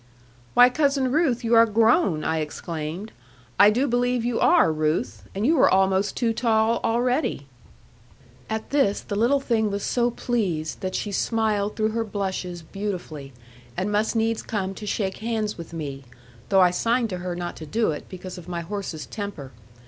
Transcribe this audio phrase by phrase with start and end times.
[0.55, 3.11] 'Why, Cousin Ruth, you are grown, I exclaimed;
[3.59, 5.25] 'I do believe you are, Ruth.
[5.35, 7.45] And you were almost too tall, already.'
[8.49, 13.31] At this the little thing was so pleased, that she smiled through her blushes beautifully,
[13.77, 16.03] and must needs come to shake hands with me;
[16.49, 19.51] though I signed to her not to do it, because of my horse's temper.